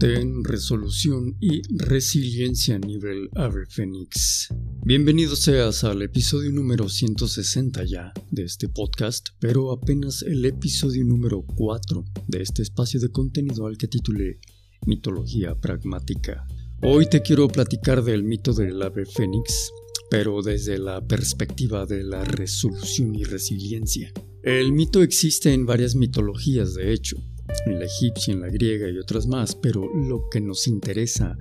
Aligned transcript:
Ten 0.00 0.44
resolución 0.44 1.36
y 1.40 1.60
resiliencia 1.76 2.76
a 2.76 2.78
nivel 2.78 3.28
Ave 3.34 3.66
Fénix. 3.68 4.48
Bienvenido 4.82 5.36
seas 5.36 5.84
al 5.84 6.00
episodio 6.00 6.50
número 6.52 6.88
160 6.88 7.84
ya 7.84 8.10
de 8.30 8.44
este 8.44 8.70
podcast, 8.70 9.28
pero 9.40 9.70
apenas 9.72 10.22
el 10.22 10.46
episodio 10.46 11.04
número 11.04 11.44
4 11.54 12.02
de 12.28 12.40
este 12.40 12.62
espacio 12.62 12.98
de 12.98 13.10
contenido 13.10 13.66
al 13.66 13.76
que 13.76 13.88
titulé 13.88 14.40
Mitología 14.86 15.54
Pragmática. 15.54 16.46
Hoy 16.80 17.06
te 17.10 17.20
quiero 17.20 17.48
platicar 17.48 18.02
del 18.02 18.24
mito 18.24 18.54
del 18.54 18.80
ave 18.80 19.04
fénix, 19.04 19.70
pero 20.10 20.40
desde 20.40 20.78
la 20.78 21.06
perspectiva 21.06 21.84
de 21.84 22.04
la 22.04 22.24
resolución 22.24 23.14
y 23.16 23.24
resiliencia. 23.24 24.10
El 24.42 24.72
mito 24.72 25.02
existe 25.02 25.52
en 25.52 25.66
varias 25.66 25.94
mitologías, 25.94 26.72
de 26.72 26.90
hecho, 26.94 27.18
en 27.66 27.78
la 27.78 27.86
egipcia, 27.86 28.32
en 28.32 28.40
la 28.40 28.48
griega 28.48 28.88
y 28.88 28.98
otras 28.98 29.26
más, 29.26 29.54
pero 29.54 29.88
lo 29.94 30.28
que 30.30 30.40
nos 30.40 30.66
interesa 30.66 31.36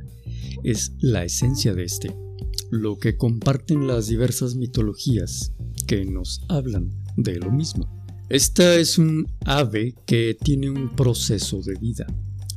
es 0.63 0.93
la 0.99 1.23
esencia 1.23 1.73
de 1.73 1.83
este, 1.83 2.15
lo 2.71 2.99
que 2.99 3.17
comparten 3.17 3.87
las 3.87 4.07
diversas 4.07 4.55
mitologías 4.55 5.53
que 5.87 6.05
nos 6.05 6.41
hablan 6.49 6.91
de 7.17 7.37
lo 7.37 7.51
mismo. 7.51 7.99
Esta 8.29 8.75
es 8.75 8.97
un 8.97 9.27
ave 9.45 9.95
que 10.05 10.37
tiene 10.39 10.69
un 10.69 10.95
proceso 10.95 11.61
de 11.61 11.73
vida. 11.79 12.05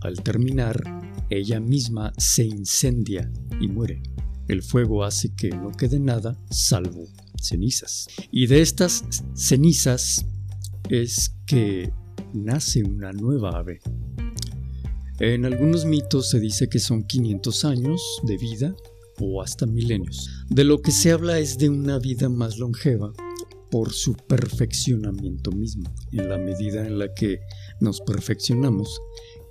Al 0.03 0.23
terminar, 0.23 0.83
ella 1.31 1.61
misma 1.61 2.13
se 2.19 2.45
incendia 2.45 3.33
y 3.61 3.69
muere. 3.69 4.03
El 4.49 4.63
fuego 4.63 5.05
hace 5.05 5.35
que 5.35 5.51
no 5.51 5.71
quede 5.71 5.99
nada 5.99 6.37
salvo 6.51 7.07
cenizas. 7.41 8.07
Y 8.31 8.47
de 8.49 8.61
estas 8.61 9.05
cenizas 9.35 10.27
es 10.91 11.35
que 11.47 11.93
nace 12.33 12.83
una 12.83 13.13
nueva 13.13 13.51
ave. 13.59 13.81
En 15.21 15.45
algunos 15.45 15.85
mitos 15.85 16.31
se 16.31 16.41
dice 16.41 16.69
que 16.69 16.79
son 16.79 17.05
500 17.05 17.65
años 17.65 18.01
de 18.25 18.37
vida 18.37 18.75
o 19.21 19.43
hasta 19.43 19.67
milenios. 19.67 20.29
De 20.49 20.65
lo 20.65 20.83
que 20.83 20.91
se 20.91 21.13
habla 21.13 21.39
es 21.39 21.59
de 21.59 21.69
una 21.69 21.99
vida 21.99 22.29
más 22.29 22.59
longeva 22.59 23.13
por 23.71 23.93
su 23.93 24.15
perfeccionamiento 24.15 25.53
mismo. 25.53 25.93
En 26.13 26.29
la 26.29 26.39
medida 26.39 26.87
en 26.87 26.99
la 26.99 27.15
que 27.15 27.41
nos 27.81 28.01
perfeccionamos, 28.01 29.01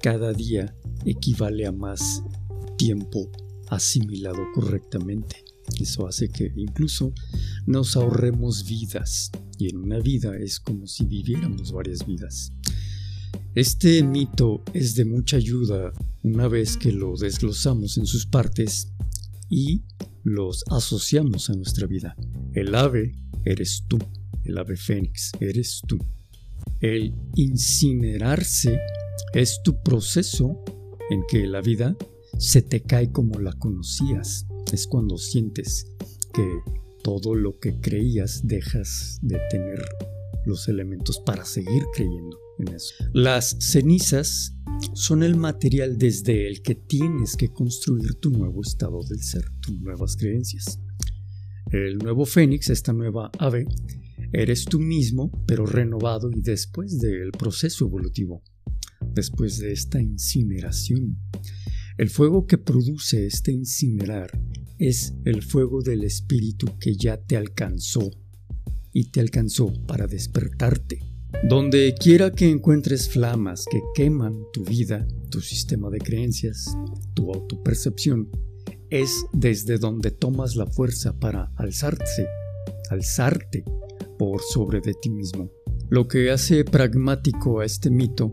cada 0.01 0.33
día 0.33 0.75
equivale 1.05 1.65
a 1.65 1.71
más 1.71 2.23
tiempo 2.77 3.29
asimilado 3.69 4.39
correctamente. 4.53 5.50
Eso 5.79 6.07
hace 6.07 6.29
que 6.29 6.51
incluso 6.55 7.13
nos 7.65 7.95
ahorremos 7.95 8.65
vidas 8.65 9.31
y 9.57 9.69
en 9.69 9.77
una 9.77 9.99
vida 9.99 10.37
es 10.37 10.59
como 10.59 10.87
si 10.87 11.05
viviéramos 11.05 11.71
varias 11.71 12.05
vidas. 12.05 12.51
Este 13.53 14.01
mito 14.03 14.63
es 14.73 14.95
de 14.95 15.05
mucha 15.05 15.37
ayuda 15.37 15.91
una 16.23 16.47
vez 16.47 16.77
que 16.77 16.91
lo 16.91 17.15
desglosamos 17.15 17.97
en 17.97 18.05
sus 18.05 18.25
partes 18.25 18.91
y 19.49 19.83
los 20.23 20.63
asociamos 20.69 21.49
a 21.49 21.53
nuestra 21.53 21.87
vida. 21.87 22.15
El 22.53 22.73
ave 22.75 23.15
eres 23.45 23.83
tú, 23.87 23.99
el 24.43 24.57
ave 24.57 24.77
fénix 24.77 25.31
eres 25.39 25.81
tú. 25.87 25.97
El 26.79 27.13
incinerarse 27.35 28.79
es 29.33 29.61
tu 29.63 29.81
proceso 29.83 30.63
en 31.09 31.23
que 31.29 31.45
la 31.45 31.61
vida 31.61 31.95
se 32.37 32.61
te 32.61 32.81
cae 32.81 33.11
como 33.11 33.39
la 33.39 33.53
conocías. 33.53 34.45
Es 34.71 34.87
cuando 34.87 35.17
sientes 35.17 35.87
que 36.33 36.47
todo 37.03 37.35
lo 37.35 37.59
que 37.59 37.79
creías 37.79 38.47
dejas 38.47 39.19
de 39.21 39.39
tener 39.49 39.83
los 40.45 40.67
elementos 40.67 41.19
para 41.19 41.45
seguir 41.45 41.83
creyendo. 41.93 42.37
Las 43.13 43.57
cenizas 43.59 44.55
son 44.93 45.23
el 45.23 45.35
material 45.35 45.97
desde 45.97 46.47
el 46.47 46.61
que 46.61 46.75
tienes 46.75 47.35
que 47.35 47.49
construir 47.49 48.15
tu 48.15 48.29
nuevo 48.29 48.61
estado 48.61 49.03
del 49.03 49.21
ser, 49.21 49.45
tus 49.61 49.79
nuevas 49.79 50.15
creencias. 50.15 50.79
El 51.71 51.97
nuevo 51.97 52.25
fénix, 52.25 52.69
esta 52.69 52.93
nueva 52.93 53.31
ave, 53.39 53.65
eres 54.33 54.65
tú 54.65 54.79
mismo, 54.79 55.31
pero 55.47 55.65
renovado 55.65 56.29
y 56.31 56.41
después 56.41 56.99
del 56.99 57.31
proceso 57.31 57.85
evolutivo, 57.85 58.43
después 59.13 59.57
de 59.59 59.71
esta 59.71 60.01
incineración. 60.01 61.17
El 61.97 62.09
fuego 62.09 62.47
que 62.47 62.57
produce 62.57 63.25
este 63.25 63.51
incinerar 63.51 64.31
es 64.77 65.13
el 65.25 65.43
fuego 65.43 65.81
del 65.81 66.03
espíritu 66.03 66.67
que 66.79 66.95
ya 66.95 67.17
te 67.17 67.37
alcanzó 67.37 68.09
y 68.93 69.11
te 69.11 69.19
alcanzó 69.19 69.73
para 69.85 70.07
despertarte 70.07 71.11
donde 71.43 71.95
quiera 71.99 72.31
que 72.31 72.49
encuentres 72.49 73.09
flamas 73.09 73.65
que 73.69 73.81
queman 73.95 74.43
tu 74.53 74.63
vida, 74.63 75.07
tu 75.29 75.41
sistema 75.41 75.89
de 75.89 75.97
creencias, 75.97 76.77
tu 77.13 77.33
autopercepción, 77.33 78.29
es 78.89 79.25
desde 79.33 79.77
donde 79.77 80.11
tomas 80.11 80.55
la 80.55 80.67
fuerza 80.67 81.17
para 81.17 81.51
alzarse, 81.55 82.27
alzarte 82.89 83.63
por 84.19 84.41
sobre 84.41 84.81
de 84.81 84.93
ti 84.93 85.09
mismo. 85.09 85.49
Lo 85.89 86.07
que 86.07 86.29
hace 86.29 86.63
pragmático 86.63 87.61
a 87.61 87.65
este 87.65 87.89
mito 87.89 88.31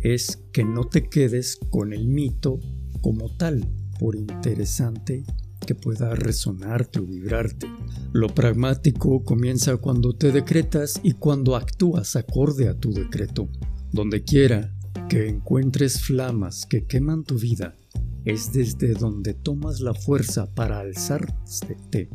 es 0.00 0.42
que 0.52 0.64
no 0.64 0.84
te 0.84 1.08
quedes 1.08 1.58
con 1.70 1.92
el 1.92 2.06
mito 2.06 2.60
como 3.06 3.28
tal, 3.28 3.64
por 4.00 4.16
interesante 4.16 5.22
que 5.64 5.76
pueda 5.76 6.16
resonarte 6.16 6.98
o 6.98 7.06
vibrarte. 7.06 7.68
Lo 8.12 8.26
pragmático 8.26 9.22
comienza 9.22 9.76
cuando 9.76 10.16
te 10.16 10.32
decretas 10.32 10.98
y 11.04 11.12
cuando 11.12 11.54
actúas 11.54 12.16
acorde 12.16 12.68
a 12.68 12.74
tu 12.74 12.92
decreto. 12.92 13.48
Donde 13.92 14.24
quiera 14.24 14.74
que 15.08 15.28
encuentres 15.28 16.00
flamas 16.00 16.66
que 16.66 16.84
queman 16.84 17.22
tu 17.22 17.38
vida, 17.38 17.76
es 18.24 18.52
desde 18.52 18.94
donde 18.94 19.34
tomas 19.34 19.78
la 19.78 19.94
fuerza 19.94 20.52
para 20.52 20.80
alzarte 20.80 22.10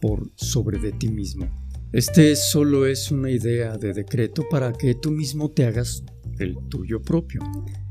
por 0.00 0.32
sobre 0.34 0.80
de 0.80 0.90
ti 0.90 1.10
mismo. 1.10 1.48
Este 1.92 2.34
solo 2.34 2.86
es 2.86 3.12
una 3.12 3.30
idea 3.30 3.78
de 3.78 3.92
decreto 3.92 4.44
para 4.50 4.72
que 4.72 4.96
tú 4.96 5.12
mismo 5.12 5.52
te 5.52 5.64
hagas 5.64 6.02
el 6.38 6.56
tuyo 6.68 7.02
propio. 7.02 7.40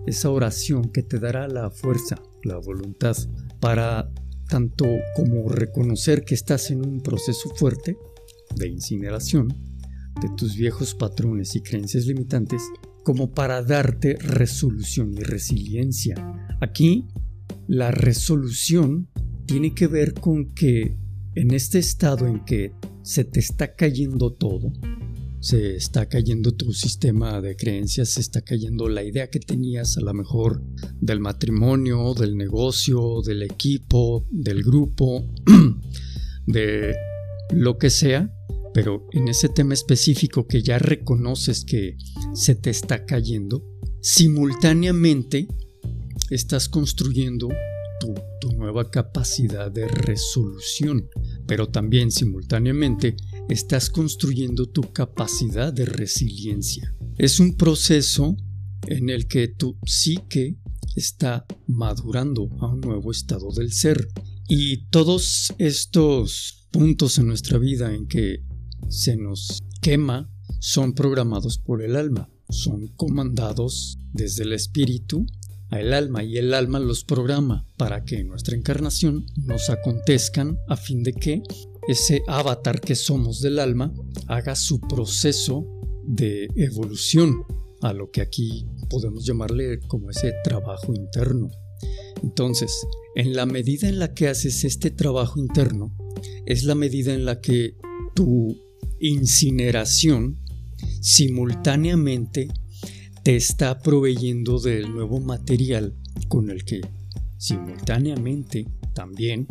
Esa 0.06 0.30
oración 0.30 0.92
que 0.92 1.04
te 1.04 1.20
dará 1.20 1.48
la 1.48 1.70
fuerza, 1.70 2.22
la 2.44 2.58
voluntad 2.58 3.16
para 3.60 4.10
tanto 4.48 4.86
como 5.16 5.50
reconocer 5.50 6.24
que 6.24 6.36
estás 6.36 6.72
en 6.72 6.86
un 6.86 7.02
proceso 7.02 7.50
fuerte 7.56 7.98
de 8.56 8.68
incineración 8.68 9.48
de 10.22 10.30
tus 10.36 10.56
viejos 10.56 10.96
patrones 10.96 11.56
y 11.56 11.62
creencias 11.62 12.06
limitantes, 12.06 12.62
como 13.04 13.32
para 13.32 13.62
darte 13.62 14.16
resolución 14.16 15.14
y 15.14 15.22
resiliencia. 15.22 16.16
Aquí, 16.60 17.08
la 17.68 17.92
resolución 17.92 19.10
tiene 19.46 19.74
que 19.74 19.88
ver 19.88 20.14
con 20.14 20.54
que 20.54 20.98
en 21.36 21.54
este 21.54 21.80
estado 21.80 22.28
en 22.28 22.44
que 22.44 22.74
se 23.04 23.24
te 23.24 23.40
está 23.40 23.76
cayendo 23.76 24.34
todo, 24.34 24.74
se 25.40 25.76
está 25.76 26.08
cayendo 26.08 26.54
tu 26.54 26.74
sistema 26.74 27.42
de 27.42 27.56
creencias, 27.56 28.10
se 28.10 28.22
está 28.22 28.42
cayendo 28.42 28.90
la 28.90 29.04
idea 29.04 29.30
que 29.30 29.40
tenías 29.40 29.98
a 29.98 30.02
lo 30.02 30.14
mejor 30.14 30.64
del 31.00 31.20
matrimonio, 31.20 32.14
del 32.14 32.38
negocio, 32.38 33.22
del 33.26 33.44
equipo, 33.44 34.26
del 34.32 34.64
grupo, 34.64 35.26
de 36.48 36.96
lo 37.52 37.78
que 37.78 37.90
sea, 37.90 38.34
pero 38.74 39.08
en 39.12 39.28
ese 39.28 39.50
tema 39.50 39.74
específico 39.74 40.48
que 40.48 40.62
ya 40.62 40.80
reconoces 40.80 41.64
que 41.64 41.98
se 42.34 42.56
te 42.56 42.70
está 42.70 43.06
cayendo, 43.06 43.64
simultáneamente 44.02 45.48
estás 46.30 46.68
construyendo 46.68 47.50
tu, 48.00 48.14
tu 48.40 48.52
nueva 48.52 48.90
capacidad 48.90 49.72
de 49.72 49.88
resolución, 49.88 51.10
pero 51.48 51.70
también 51.70 52.12
simultáneamente 52.12 53.16
estás 53.50 53.90
construyendo 53.90 54.68
tu 54.68 54.82
capacidad 54.94 55.74
de 55.74 55.86
resiliencia. 55.86 56.94
Es 57.18 57.40
un 57.40 57.56
proceso 57.56 58.36
en 58.88 59.10
el 59.10 59.28
que 59.28 59.48
tu 59.48 59.78
psique 59.86 60.58
está 60.96 61.46
madurando 61.68 62.50
a 62.60 62.68
un 62.68 62.82
nuevo 62.82 63.12
estado 63.12 63.52
del 63.52 63.72
ser. 63.72 64.08
Y 64.48 64.88
todos 64.88 65.54
estos 65.58 66.68
puntos 66.72 67.18
en 67.18 67.28
nuestra 67.28 67.58
vida 67.58 67.94
en 67.94 68.08
que 68.08 68.44
se 68.90 69.16
nos 69.18 69.64
quema 69.82 70.30
son 70.60 70.94
programados 70.94 71.60
por 71.60 71.82
el 71.82 71.96
alma, 71.96 72.30
son 72.50 72.88
comandados 72.96 73.98
desde 74.14 74.44
el 74.44 74.54
espíritu 74.54 75.26
al 75.70 75.94
alma 75.94 76.24
y 76.24 76.38
el 76.38 76.54
alma 76.54 76.80
los 76.80 77.04
programa 77.04 77.66
para 77.76 78.04
que 78.06 78.20
en 78.20 78.30
nuestra 78.30 78.56
encarnación 78.56 79.26
nos 79.36 79.70
acontezcan 79.70 80.58
a 80.68 80.78
fin 80.78 81.04
de 81.04 81.14
que 81.14 81.44
ese 81.88 82.22
avatar 82.28 82.82
que 82.82 82.96
somos 82.96 83.42
del 83.42 83.60
alma 83.60 83.94
haga 84.28 84.56
su 84.56 84.80
proceso 84.82 85.66
de 86.06 86.48
evolución 86.56 87.44
a 87.82 87.94
lo 87.94 88.12
que 88.12 88.22
aquí 88.22 88.66
podemos 88.90 89.26
llamarle 89.26 89.80
como 89.88 90.10
ese 90.10 90.34
trabajo 90.44 90.94
interno. 90.94 91.50
Entonces, 92.24 92.72
en 93.16 93.34
la 93.36 93.46
medida 93.46 93.88
en 93.88 94.00
la 94.00 94.14
que 94.14 94.28
haces 94.28 94.64
este 94.64 94.92
trabajo 94.92 95.40
interno, 95.40 95.96
es 96.46 96.64
la 96.64 96.76
medida 96.76 97.14
en 97.14 97.26
la 97.26 97.40
que 97.42 97.76
tu 98.16 98.58
incineración 99.00 100.40
simultáneamente 101.02 102.48
te 103.24 103.36
está 103.36 103.80
proveyendo 103.80 104.60
del 104.60 104.92
nuevo 104.92 105.20
material 105.20 105.96
con 106.28 106.50
el 106.50 106.64
que 106.64 106.82
simultáneamente 107.38 108.66
también 108.98 109.46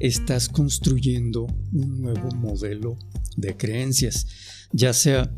estás 0.00 0.48
construyendo 0.48 1.46
un 1.74 2.00
nuevo 2.00 2.30
modelo 2.34 2.96
de 3.36 3.54
creencias, 3.54 4.26
ya 4.72 4.94
sea 4.94 5.30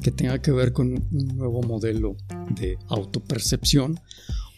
que 0.00 0.12
tenga 0.12 0.40
que 0.40 0.52
ver 0.52 0.72
con 0.72 0.92
un 0.92 1.36
nuevo 1.36 1.60
modelo 1.62 2.16
de 2.54 2.78
autopercepción 2.86 3.98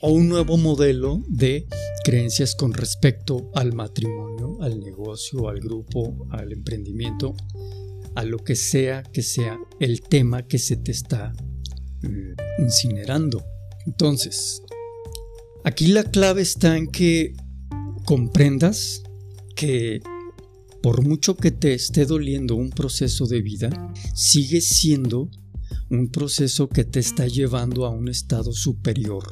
o 0.03 0.13
un 0.13 0.29
nuevo 0.29 0.59
modelo 0.59 1.23
de 1.29 1.67
creencias 2.05 2.55
con 2.55 2.75
respecto 2.75 3.51
al 3.55 3.73
matrimonio, 3.73 4.59
al 4.61 4.81
negocio, 4.81 5.49
al 5.49 5.59
grupo, 5.59 6.27
al 6.31 6.53
emprendimiento, 6.53 7.35
a 8.15 8.23
lo 8.23 8.37
que 8.37 8.55
sea 8.55 9.03
que 9.03 9.23
sea 9.23 9.59
el 9.81 10.03
tema 10.03 10.47
que 10.47 10.59
se 10.59 10.77
te 10.77 10.93
está 10.93 11.33
eh, 12.03 12.35
incinerando. 12.59 13.43
Entonces, 13.87 14.61
aquí 15.65 15.87
la 15.87 16.05
clave 16.05 16.43
está 16.43 16.77
en 16.77 16.89
que 16.89 17.33
comprendas 18.05 19.03
que 19.55 20.01
por 20.83 21.07
mucho 21.07 21.37
que 21.37 21.53
te 21.53 21.75
esté 21.75 22.07
doliendo 22.07 22.57
un 22.57 22.71
proceso 22.71 23.27
de 23.27 23.41
vida, 23.41 23.93
sigue 24.15 24.61
siendo 24.61 25.31
un 25.91 26.09
proceso 26.09 26.69
que 26.69 26.85
te 26.85 26.99
está 26.99 27.27
llevando 27.27 27.87
a 27.87 27.91
un 27.91 28.09
estado 28.09 28.53
superior. 28.53 29.25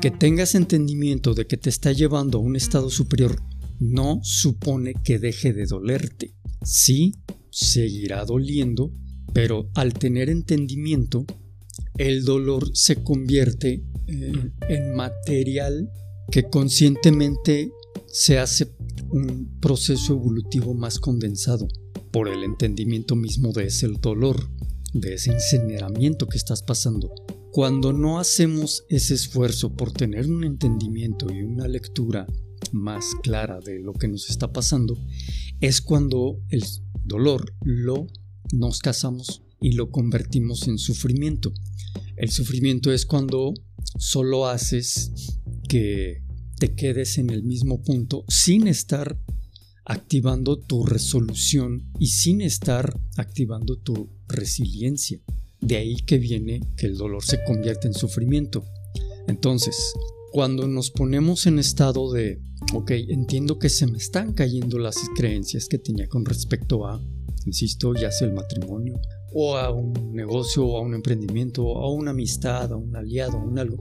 Que 0.00 0.10
tengas 0.10 0.54
entendimiento 0.54 1.32
de 1.34 1.46
que 1.46 1.56
te 1.56 1.70
está 1.70 1.92
llevando 1.92 2.38
a 2.38 2.40
un 2.40 2.56
estado 2.56 2.90
superior 2.90 3.40
no 3.78 4.20
supone 4.22 4.94
que 5.04 5.18
deje 5.18 5.52
de 5.52 5.66
dolerte. 5.66 6.34
Sí, 6.62 7.12
seguirá 7.50 8.24
doliendo, 8.24 8.92
pero 9.32 9.70
al 9.74 9.94
tener 9.94 10.28
entendimiento, 10.28 11.24
el 11.98 12.24
dolor 12.24 12.70
se 12.74 13.02
convierte 13.02 13.82
en, 14.06 14.94
material 14.94 15.90
que 16.30 16.44
conscientemente 16.44 17.70
se 18.06 18.38
hace 18.38 18.74
un 19.10 19.58
proceso 19.60 20.14
evolutivo 20.14 20.74
más 20.74 20.98
condensado 20.98 21.68
por 22.10 22.28
el 22.28 22.44
entendimiento 22.44 23.16
mismo 23.16 23.52
de 23.52 23.66
ese 23.66 23.88
dolor, 24.00 24.48
de 24.92 25.14
ese 25.14 25.32
incineramiento 25.32 26.26
que 26.26 26.38
estás 26.38 26.62
pasando. 26.62 27.12
Cuando 27.52 27.92
no 27.92 28.18
hacemos 28.18 28.84
ese 28.88 29.14
esfuerzo 29.14 29.74
por 29.74 29.92
tener 29.92 30.26
un 30.26 30.44
entendimiento 30.44 31.32
y 31.32 31.42
una 31.42 31.68
lectura 31.68 32.26
más 32.72 33.04
clara 33.22 33.60
de 33.60 33.78
lo 33.78 33.92
que 33.92 34.08
nos 34.08 34.30
está 34.30 34.52
pasando, 34.52 34.98
es 35.60 35.80
cuando 35.80 36.40
el 36.50 36.64
dolor 37.04 37.54
lo 37.62 38.06
nos 38.52 38.80
casamos 38.80 39.42
y 39.60 39.72
lo 39.72 39.90
convertimos 39.90 40.68
en 40.68 40.78
sufrimiento. 40.78 41.52
El 42.16 42.30
sufrimiento 42.30 42.92
es 42.92 43.06
cuando 43.06 43.54
solo 43.98 44.46
haces 44.46 45.38
que 45.68 46.22
te 46.58 46.74
quedes 46.74 47.18
en 47.18 47.30
el 47.30 47.42
mismo 47.42 47.82
punto 47.82 48.24
sin 48.28 48.66
estar 48.66 49.18
activando 49.84 50.58
tu 50.58 50.84
resolución 50.84 51.92
y 51.98 52.08
sin 52.08 52.40
estar 52.40 52.98
activando 53.16 53.76
tu 53.76 54.10
resiliencia. 54.28 55.20
De 55.60 55.76
ahí 55.76 55.96
que 55.96 56.18
viene 56.18 56.60
que 56.76 56.86
el 56.86 56.96
dolor 56.96 57.24
se 57.24 57.42
convierte 57.44 57.86
en 57.86 57.94
sufrimiento. 57.94 58.64
Entonces, 59.28 59.76
cuando 60.32 60.66
nos 60.66 60.90
ponemos 60.90 61.46
en 61.46 61.58
estado 61.58 62.12
de, 62.12 62.40
ok, 62.74 62.90
entiendo 63.08 63.58
que 63.58 63.68
se 63.68 63.86
me 63.86 63.98
están 63.98 64.32
cayendo 64.32 64.78
las 64.78 64.96
creencias 65.16 65.68
que 65.68 65.78
tenía 65.78 66.08
con 66.08 66.24
respecto 66.24 66.86
a, 66.86 67.00
insisto, 67.46 67.94
ya 67.94 68.10
sea 68.10 68.28
el 68.28 68.34
matrimonio, 68.34 69.00
o 69.32 69.56
a 69.56 69.70
un 69.70 69.92
negocio, 70.12 70.66
o 70.66 70.78
a 70.78 70.80
un 70.80 70.94
emprendimiento, 70.94 71.64
o 71.64 71.84
a 71.84 71.92
una 71.92 72.10
amistad, 72.10 72.72
a 72.72 72.76
un 72.76 72.94
aliado, 72.94 73.38
a 73.38 73.44
un 73.44 73.58
algo, 73.58 73.78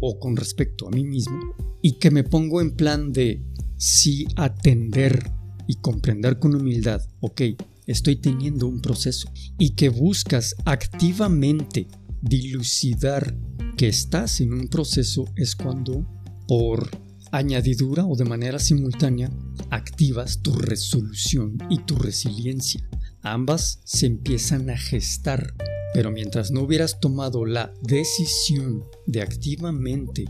o 0.00 0.18
con 0.18 0.36
respecto 0.36 0.88
a 0.88 0.90
mí 0.90 1.04
mismo, 1.04 1.38
y 1.82 1.98
que 1.98 2.10
me 2.10 2.24
pongo 2.24 2.60
en 2.60 2.76
plan 2.76 3.12
de 3.12 3.44
sí 3.76 4.26
atender 4.36 5.30
y 5.66 5.76
comprender 5.76 6.38
con 6.38 6.54
humildad, 6.54 7.00
ok, 7.20 7.42
estoy 7.86 8.16
teniendo 8.16 8.66
un 8.66 8.80
proceso, 8.80 9.30
y 9.58 9.70
que 9.70 9.88
buscas 9.88 10.54
activamente 10.64 11.88
dilucidar 12.22 13.36
que 13.76 13.88
estás 13.88 14.40
en 14.40 14.52
un 14.52 14.68
proceso 14.68 15.24
es 15.36 15.56
cuando 15.56 16.06
por 16.46 16.90
añadidura 17.32 18.04
o 18.04 18.16
de 18.16 18.24
manera 18.24 18.58
simultánea 18.58 19.30
activas 19.70 20.42
tu 20.42 20.52
resolución 20.52 21.56
y 21.70 21.78
tu 21.84 21.96
resiliencia. 21.96 22.88
Ambas 23.22 23.80
se 23.84 24.06
empiezan 24.06 24.68
a 24.70 24.76
gestar, 24.76 25.54
pero 25.92 26.10
mientras 26.10 26.50
no 26.50 26.62
hubieras 26.62 27.00
tomado 27.00 27.44
la 27.44 27.72
decisión 27.82 28.84
de 29.06 29.22
activamente 29.22 30.24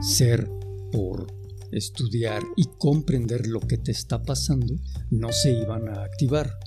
ser 0.00 0.48
por 0.90 1.26
estudiar 1.70 2.42
y 2.56 2.64
comprender 2.78 3.46
lo 3.46 3.60
que 3.60 3.78
te 3.78 3.92
está 3.92 4.22
pasando, 4.22 4.74
no 5.10 5.32
se 5.32 5.52
iban 5.52 5.88
a 5.88 6.02
activar. 6.02 6.58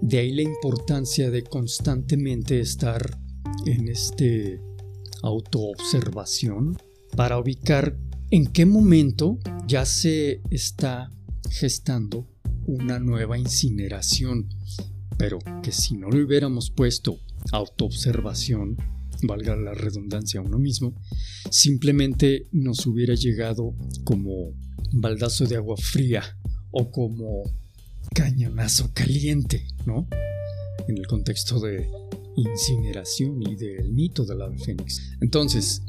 De 0.00 0.18
ahí 0.18 0.32
la 0.32 0.42
importancia 0.42 1.30
de 1.30 1.42
constantemente 1.42 2.60
estar 2.60 3.18
en 3.66 3.88
este 3.88 4.60
autoobservación 5.22 6.78
para 7.16 7.38
ubicar 7.38 7.96
en 8.30 8.46
qué 8.46 8.66
momento 8.66 9.38
ya 9.66 9.84
se 9.84 10.40
está 10.50 11.10
gestando 11.50 12.26
una 12.66 12.98
nueva 12.98 13.38
incineración 13.38 14.48
pero 15.16 15.38
que 15.62 15.72
si 15.72 15.96
no 15.96 16.08
le 16.10 16.24
hubiéramos 16.24 16.70
puesto 16.70 17.18
autoobservación, 17.52 18.76
valga 19.22 19.56
la 19.56 19.74
redundancia 19.74 20.40
a 20.40 20.42
uno 20.42 20.58
mismo, 20.58 20.94
simplemente 21.50 22.48
nos 22.52 22.86
hubiera 22.86 23.14
llegado 23.14 23.74
como 24.04 24.52
baldazo 24.92 25.46
de 25.46 25.56
agua 25.56 25.76
fría 25.76 26.22
o 26.70 26.90
como 26.90 27.42
cañonazo 28.14 28.90
caliente, 28.92 29.66
¿no? 29.84 30.08
En 30.88 30.98
el 30.98 31.06
contexto 31.06 31.60
de 31.60 31.88
incineración 32.36 33.42
y 33.42 33.56
del 33.56 33.92
mito 33.92 34.24
del 34.24 34.42
ave 34.42 34.58
fénix. 34.58 35.12
Entonces, 35.20 35.82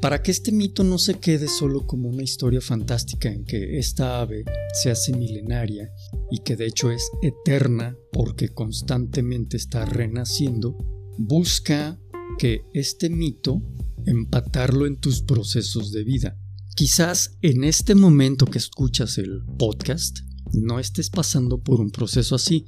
para 0.00 0.22
que 0.22 0.30
este 0.30 0.52
mito 0.52 0.84
no 0.84 0.98
se 0.98 1.14
quede 1.14 1.48
solo 1.48 1.86
como 1.86 2.10
una 2.10 2.22
historia 2.22 2.60
fantástica 2.60 3.30
en 3.30 3.44
que 3.44 3.78
esta 3.78 4.20
ave 4.20 4.44
se 4.82 4.90
hace 4.90 5.16
milenaria 5.16 5.90
y 6.30 6.40
que 6.40 6.56
de 6.56 6.66
hecho 6.66 6.90
es 6.90 7.10
eterna 7.22 7.96
porque 8.12 8.50
constantemente 8.50 9.56
está 9.56 9.86
renaciendo, 9.86 10.76
busca 11.18 11.98
que 12.38 12.62
este 12.72 13.10
mito 13.10 13.62
empatarlo 14.06 14.86
en 14.86 14.96
tus 14.96 15.22
procesos 15.22 15.92
de 15.92 16.04
vida. 16.04 16.38
Quizás 16.76 17.38
en 17.42 17.64
este 17.64 17.94
momento 17.94 18.46
que 18.46 18.58
escuchas 18.58 19.18
el 19.18 19.42
podcast 19.58 20.18
no 20.52 20.78
estés 20.78 21.10
pasando 21.10 21.62
por 21.62 21.80
un 21.80 21.90
proceso 21.90 22.34
así, 22.34 22.66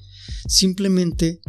simplemente 0.49 1.41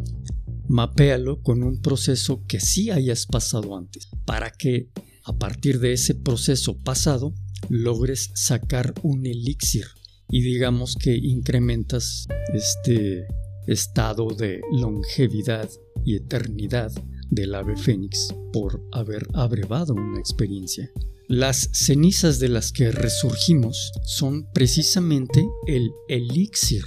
mapéalo 0.67 1.41
con 1.41 1.63
un 1.63 1.81
proceso 1.81 2.43
que 2.47 2.59
sí 2.59 2.89
hayas 2.91 3.25
pasado 3.25 3.77
antes, 3.77 4.09
para 4.25 4.51
que 4.51 4.89
a 5.23 5.37
partir 5.37 5.79
de 5.79 5.93
ese 5.93 6.15
proceso 6.15 6.77
pasado 6.77 7.33
logres 7.69 8.31
sacar 8.35 8.93
un 9.03 9.25
elixir 9.25 9.85
y 10.29 10.41
digamos 10.41 10.95
que 10.95 11.15
incrementas 11.15 12.27
este 12.53 13.25
estado 13.67 14.27
de 14.27 14.61
longevidad 14.71 15.69
y 16.07 16.15
eternidad 16.15 16.89
del 17.29 17.53
ave 17.53 17.75
fénix 17.75 18.33
por 18.53 18.81
haber 18.93 19.27
abrevado 19.33 19.93
una 19.93 20.19
experiencia. 20.19 20.89
Las 21.27 21.69
cenizas 21.73 22.39
de 22.39 22.47
las 22.47 22.71
que 22.71 22.91
resurgimos 22.93 23.91
son 24.05 24.47
precisamente 24.53 25.45
el 25.67 25.91
elixir 26.07 26.85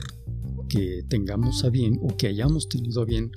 que 0.71 1.05
tengamos 1.07 1.65
a 1.65 1.69
bien 1.69 1.99
o 2.01 2.17
que 2.17 2.29
hayamos 2.29 2.71
tenido 2.71 3.03
a 3.03 3.05
bien 3.05 3.31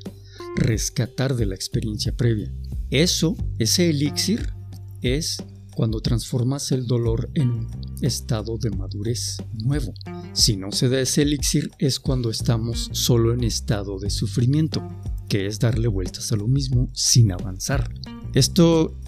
rescatar 0.55 1.35
de 1.35 1.47
la 1.47 1.55
experiencia 1.55 2.15
previa. 2.15 2.55
Eso, 2.89 3.35
ese 3.59 3.89
elixir, 3.89 4.53
es 5.01 5.43
cuando 5.75 6.01
transformas 6.01 6.71
el 6.71 6.87
dolor 6.87 7.29
en 7.33 7.49
un 7.49 7.67
estado 8.01 8.57
de 8.57 8.69
madurez 8.71 9.37
nuevo. 9.53 9.93
Si 10.33 10.55
no 10.57 10.71
se 10.71 10.89
da 10.89 10.99
ese 10.99 11.23
elixir 11.23 11.71
es 11.79 11.99
cuando 11.99 12.29
estamos 12.29 12.89
solo 12.91 13.33
en 13.33 13.43
estado 13.43 13.99
de 13.99 14.09
sufrimiento, 14.09 14.87
que 15.27 15.47
es 15.47 15.59
darle 15.59 15.87
vueltas 15.87 16.31
a 16.31 16.35
lo 16.35 16.47
mismo 16.47 16.89
sin 16.93 17.31
avanzar. 17.31 17.93
Esto, 18.33 18.99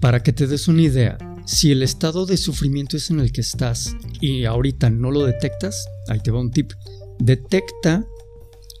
para 0.00 0.22
que 0.22 0.32
te 0.32 0.46
des 0.46 0.68
una 0.68 0.82
idea, 0.82 1.18
si 1.46 1.70
el 1.72 1.82
estado 1.82 2.26
de 2.26 2.36
sufrimiento 2.36 2.96
es 2.96 3.10
en 3.10 3.20
el 3.20 3.32
que 3.32 3.40
estás 3.40 3.96
y 4.20 4.44
ahorita 4.44 4.90
no 4.90 5.10
lo 5.10 5.24
detectas, 5.24 5.86
ahí 6.08 6.20
te 6.20 6.30
va 6.30 6.40
un 6.40 6.50
tip. 6.50 6.72
Detecta 7.18 8.04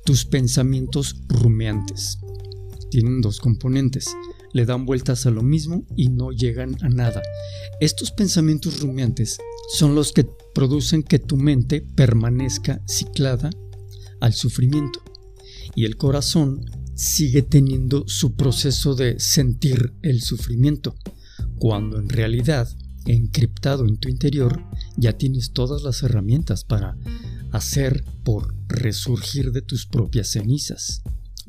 tus 0.04 0.24
pensamientos 0.24 1.16
rumeantes. 1.28 2.18
Tienen 2.90 3.20
dos 3.20 3.40
componentes 3.40 4.14
le 4.52 4.66
dan 4.66 4.86
vueltas 4.86 5.26
a 5.26 5.30
lo 5.30 5.42
mismo 5.42 5.84
y 5.96 6.08
no 6.08 6.30
llegan 6.30 6.76
a 6.82 6.88
nada. 6.88 7.22
Estos 7.80 8.10
pensamientos 8.10 8.80
rumiantes 8.80 9.38
son 9.72 9.94
los 9.94 10.12
que 10.12 10.26
producen 10.54 11.02
que 11.02 11.18
tu 11.18 11.36
mente 11.36 11.80
permanezca 11.80 12.82
ciclada 12.86 13.50
al 14.20 14.34
sufrimiento 14.34 15.02
y 15.74 15.84
el 15.84 15.96
corazón 15.96 16.64
sigue 16.94 17.42
teniendo 17.42 18.04
su 18.06 18.34
proceso 18.34 18.94
de 18.94 19.18
sentir 19.18 19.94
el 20.02 20.20
sufrimiento, 20.20 20.94
cuando 21.58 21.98
en 21.98 22.08
realidad 22.08 22.68
encriptado 23.06 23.86
en 23.86 23.96
tu 23.96 24.08
interior, 24.08 24.62
ya 24.96 25.16
tienes 25.16 25.52
todas 25.52 25.82
las 25.82 26.02
herramientas 26.02 26.64
para 26.64 26.96
hacer 27.52 28.04
por 28.22 28.54
resurgir 28.68 29.52
de 29.52 29.62
tus 29.62 29.86
propias 29.86 30.28
cenizas. 30.28 31.02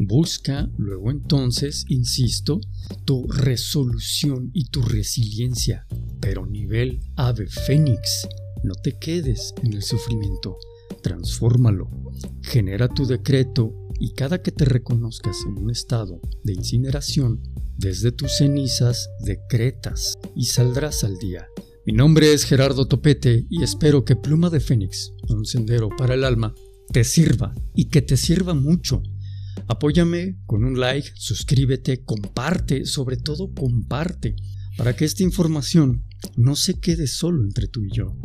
Busca 0.03 0.67
luego 0.77 1.11
entonces, 1.11 1.85
insisto, 1.87 2.59
tu 3.05 3.27
resolución 3.27 4.49
y 4.51 4.65
tu 4.69 4.81
resiliencia, 4.81 5.85
pero 6.19 6.47
nivel 6.47 7.01
ave 7.17 7.45
fénix. 7.45 8.27
No 8.63 8.73
te 8.73 8.97
quedes 8.97 9.53
en 9.61 9.73
el 9.73 9.83
sufrimiento, 9.83 10.57
transfórmalo, 11.03 11.87
genera 12.41 12.87
tu 12.87 13.05
decreto 13.05 13.75
y 13.99 14.13
cada 14.15 14.41
que 14.41 14.51
te 14.51 14.65
reconozcas 14.65 15.37
en 15.45 15.59
un 15.59 15.69
estado 15.69 16.19
de 16.43 16.53
incineración, 16.53 17.43
desde 17.77 18.11
tus 18.11 18.37
cenizas 18.37 19.07
decretas 19.23 20.17
y 20.35 20.45
saldrás 20.45 21.03
al 21.03 21.19
día. 21.19 21.45
Mi 21.85 21.93
nombre 21.93 22.33
es 22.33 22.45
Gerardo 22.45 22.87
Topete 22.87 23.45
y 23.51 23.61
espero 23.61 24.03
que 24.03 24.15
Pluma 24.15 24.49
de 24.49 24.61
Fénix, 24.61 25.13
un 25.29 25.45
sendero 25.45 25.89
para 25.95 26.15
el 26.15 26.23
alma, 26.23 26.55
te 26.91 27.03
sirva 27.03 27.53
y 27.75 27.85
que 27.85 28.01
te 28.01 28.17
sirva 28.17 28.55
mucho 28.55 29.03
Apóyame 29.67 30.37
con 30.45 30.63
un 30.63 30.79
like, 30.79 31.11
suscríbete, 31.15 32.03
comparte, 32.03 32.85
sobre 32.85 33.17
todo 33.17 33.53
comparte, 33.53 34.35
para 34.77 34.95
que 34.95 35.05
esta 35.05 35.23
información 35.23 36.03
no 36.35 36.55
se 36.55 36.79
quede 36.79 37.07
solo 37.07 37.43
entre 37.43 37.67
tú 37.67 37.83
y 37.83 37.91
yo. 37.91 38.17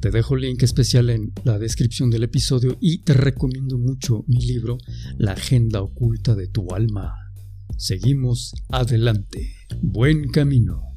Te 0.00 0.10
dejo 0.10 0.34
el 0.34 0.42
link 0.42 0.62
especial 0.62 1.10
en 1.10 1.32
la 1.44 1.58
descripción 1.58 2.10
del 2.10 2.24
episodio 2.24 2.76
y 2.80 2.98
te 2.98 3.14
recomiendo 3.14 3.78
mucho 3.78 4.24
mi 4.26 4.44
libro 4.44 4.78
La 5.16 5.32
Agenda 5.32 5.80
Oculta 5.82 6.34
de 6.34 6.48
tu 6.48 6.74
Alma. 6.74 7.14
Seguimos 7.76 8.54
adelante. 8.70 9.54
Buen 9.80 10.28
camino. 10.28 10.93